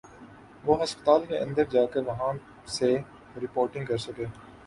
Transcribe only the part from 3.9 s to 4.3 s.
سکے۔